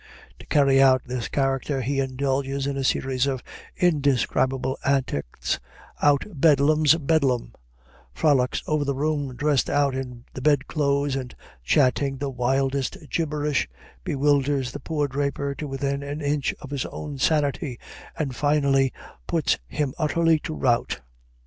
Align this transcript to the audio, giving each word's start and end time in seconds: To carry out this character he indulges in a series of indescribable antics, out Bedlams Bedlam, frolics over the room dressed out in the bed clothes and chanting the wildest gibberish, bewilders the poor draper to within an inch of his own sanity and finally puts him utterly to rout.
To 0.39 0.47
carry 0.47 0.81
out 0.81 1.03
this 1.05 1.27
character 1.27 1.81
he 1.81 1.99
indulges 1.99 2.65
in 2.65 2.75
a 2.75 2.83
series 2.83 3.27
of 3.27 3.43
indescribable 3.77 4.79
antics, 4.83 5.59
out 6.01 6.25
Bedlams 6.27 6.95
Bedlam, 6.95 7.53
frolics 8.11 8.63
over 8.65 8.83
the 8.83 8.95
room 8.95 9.35
dressed 9.35 9.69
out 9.69 9.93
in 9.93 10.25
the 10.33 10.41
bed 10.41 10.65
clothes 10.65 11.15
and 11.15 11.35
chanting 11.63 12.17
the 12.17 12.31
wildest 12.31 12.97
gibberish, 13.11 13.69
bewilders 14.03 14.71
the 14.71 14.79
poor 14.79 15.07
draper 15.07 15.53
to 15.53 15.67
within 15.67 16.01
an 16.01 16.19
inch 16.19 16.55
of 16.61 16.71
his 16.71 16.87
own 16.87 17.19
sanity 17.19 17.79
and 18.17 18.35
finally 18.35 18.91
puts 19.27 19.59
him 19.67 19.93
utterly 19.99 20.39
to 20.39 20.55
rout. 20.55 21.01